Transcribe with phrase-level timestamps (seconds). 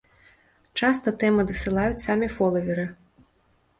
[0.79, 2.87] Часта тэмы дасылаюць самі фолаверы.